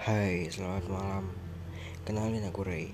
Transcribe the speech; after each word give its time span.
Hai, 0.00 0.48
selamat 0.48 0.88
malam. 0.88 1.28
Kenalin 2.08 2.40
aku 2.48 2.64
Ray. 2.64 2.88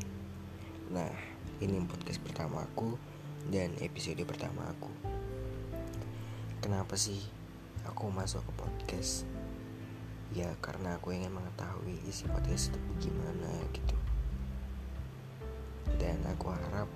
Nah, 0.91 1.15
ini 1.63 1.79
podcast 1.87 2.19
pertama 2.19 2.67
aku 2.67 2.99
dan 3.47 3.71
episode 3.79 4.19
pertama 4.27 4.67
aku. 4.67 4.91
Kenapa 6.59 6.99
sih 6.99 7.23
aku 7.87 8.11
masuk 8.11 8.43
ke 8.43 8.53
podcast? 8.59 9.23
Ya, 10.35 10.51
karena 10.59 10.99
aku 10.99 11.15
ingin 11.15 11.31
mengetahui 11.31 11.95
isi 12.11 12.27
podcast 12.27 12.75
itu 12.75 13.07
gimana 13.07 13.55
gitu. 13.71 13.95
Dan 16.03 16.19
aku 16.27 16.51
harap 16.51 16.91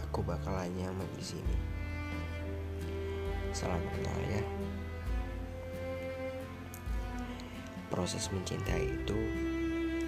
aku 0.00 0.24
bakalan 0.24 0.72
nyaman 0.80 1.12
di 1.20 1.24
sini. 1.36 1.56
Salam 3.52 3.84
kenal 3.92 4.16
ya. 4.32 4.40
Proses 8.04 8.28
mencintai 8.36 8.84
itu 8.84 9.16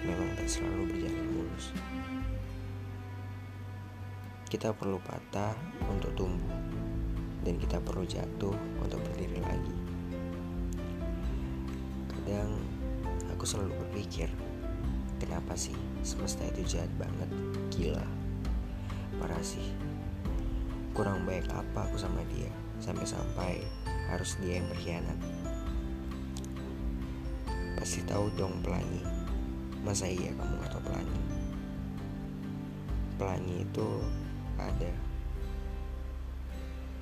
memang 0.05 0.29
tak 0.37 0.45
selalu 0.45 0.85
berjalan 0.85 1.27
mulus. 1.33 1.73
Kita 4.45 4.69
perlu 4.69 5.01
patah 5.01 5.57
untuk 5.89 6.13
tumbuh, 6.13 6.61
dan 7.41 7.57
kita 7.57 7.81
perlu 7.81 8.05
jatuh 8.05 8.53
untuk 8.85 9.01
berdiri 9.01 9.41
lagi. 9.41 9.75
Kadang 12.05 12.61
aku 13.33 13.49
selalu 13.49 13.73
berpikir, 13.81 14.29
kenapa 15.17 15.57
sih 15.57 15.73
semesta 16.05 16.45
itu 16.53 16.77
jahat 16.77 16.93
banget, 17.01 17.33
gila, 17.73 18.05
parah 19.17 19.41
sih. 19.41 19.73
Kurang 20.93 21.25
baik 21.25 21.49
apa 21.49 21.89
aku 21.89 21.97
sama 21.97 22.21
dia, 22.29 22.53
sampai-sampai 22.77 23.57
harus 24.13 24.37
dia 24.37 24.61
yang 24.61 24.69
berkhianat. 24.69 25.17
Pasti 27.87 28.03
tahu 28.03 28.27
dong 28.35 28.59
pelangi. 28.59 28.99
Masa 29.79 30.11
iya 30.11 30.27
kamu 30.35 30.59
gak 30.59 30.75
tahu 30.75 30.91
pelangi? 30.91 31.21
Pelangi 33.15 33.63
itu 33.63 33.89
ada. 34.59 34.91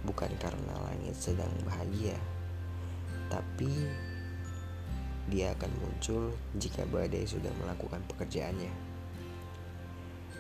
Bukan 0.06 0.30
karena 0.38 0.78
langit 0.86 1.18
sedang 1.18 1.50
bahagia 1.66 2.14
Tapi 3.34 3.74
Dia 5.26 5.58
akan 5.58 5.74
muncul 5.82 6.38
jika 6.54 6.86
badai 6.86 7.26
sudah 7.26 7.50
melakukan 7.58 8.06
pekerjaannya. 8.06 8.70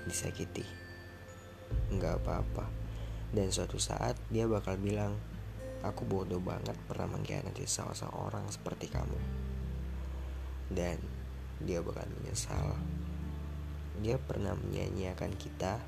Disakiti. 0.05 0.61
Nggak 1.89 2.21
apa-apa. 2.21 2.69
Dan 3.33 3.49
suatu 3.49 3.81
saat 3.81 4.13
dia 4.29 4.45
bakal 4.45 4.77
bilang 4.77 5.17
Aku 5.81 6.05
bodoh 6.05 6.37
banget 6.37 6.77
pernah 6.85 7.17
mengkhianati 7.17 7.65
salah 7.65 7.97
seorang 7.97 8.45
seperti 8.53 8.93
kamu 8.93 9.45
dan 10.75 10.99
dia 11.63 11.79
bakal 11.79 12.03
menyesal. 12.19 12.75
Dia 14.03 14.19
pernah 14.19 14.53
menyanyiakan 14.59 15.31
kita 15.39 15.79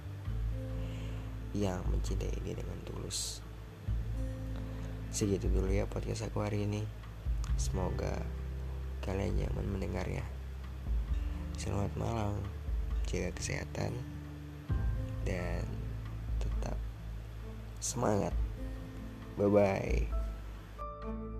yang 1.51 1.83
mencintai 1.91 2.39
dia 2.41 2.55
dengan 2.55 2.79
tulus. 2.87 3.43
Segitu 5.11 5.51
dulu 5.51 5.67
ya 5.67 5.83
podcast 5.85 6.23
aku 6.31 6.39
hari 6.39 6.63
ini. 6.63 6.87
Semoga 7.59 8.23
kalian 9.03 9.43
nyaman 9.43 9.67
mendengarnya. 9.67 10.23
Selamat 11.59 11.91
malam. 11.99 12.39
Jaga 13.07 13.35
kesehatan. 13.35 13.91
Dan 15.27 15.67
tetap 16.39 16.79
semangat. 17.83 18.31
Bye 19.35 19.51
bye 19.51 21.36